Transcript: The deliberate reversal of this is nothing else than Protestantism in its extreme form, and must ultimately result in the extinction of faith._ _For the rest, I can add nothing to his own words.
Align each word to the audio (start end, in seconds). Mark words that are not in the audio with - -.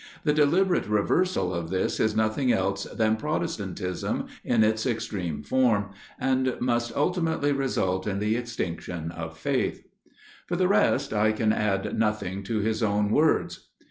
The 0.23 0.33
deliberate 0.33 0.87
reversal 0.87 1.53
of 1.53 1.69
this 1.69 1.99
is 1.99 2.15
nothing 2.15 2.51
else 2.51 2.85
than 2.85 3.17
Protestantism 3.17 4.25
in 4.43 4.63
its 4.63 4.87
extreme 4.87 5.43
form, 5.43 5.91
and 6.19 6.55
must 6.59 6.91
ultimately 6.97 7.51
result 7.51 8.07
in 8.07 8.17
the 8.17 8.35
extinction 8.35 9.11
of 9.11 9.37
faith._ 9.37 9.83
_For 10.49 10.57
the 10.57 10.67
rest, 10.67 11.13
I 11.13 11.31
can 11.31 11.53
add 11.53 11.95
nothing 11.99 12.41
to 12.45 12.61
his 12.61 12.81
own 12.81 13.11
words. 13.11 13.67